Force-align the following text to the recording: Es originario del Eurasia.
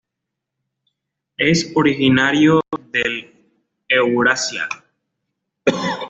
Es 1.37 1.73
originario 1.75 2.61
del 2.91 3.51
Eurasia. 3.87 4.67